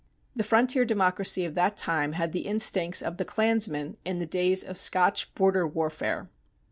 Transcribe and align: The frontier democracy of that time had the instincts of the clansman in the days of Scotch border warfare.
The 0.35 0.43
frontier 0.43 0.83
democracy 0.83 1.45
of 1.45 1.53
that 1.53 1.77
time 1.77 2.13
had 2.13 2.31
the 2.31 2.47
instincts 2.47 3.03
of 3.03 3.17
the 3.17 3.23
clansman 3.23 3.97
in 4.03 4.17
the 4.17 4.25
days 4.25 4.63
of 4.63 4.79
Scotch 4.79 5.31
border 5.35 5.67
warfare. 5.67 6.27